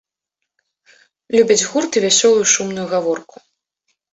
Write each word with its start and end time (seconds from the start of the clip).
Любяць 1.35 1.67
гурт 1.73 1.91
і 2.01 2.05
вясёлую 2.07 2.45
шумную 2.55 2.87
гаворку. 2.95 3.35